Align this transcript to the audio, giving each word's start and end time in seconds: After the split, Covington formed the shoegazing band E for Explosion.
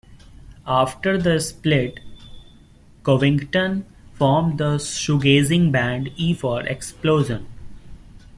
After 0.65 1.15
the 1.15 1.39
split, 1.39 1.99
Covington 3.03 3.85
formed 4.15 4.57
the 4.57 4.77
shoegazing 4.79 5.71
band 5.71 6.09
E 6.15 6.33
for 6.33 6.63
Explosion. 6.63 7.45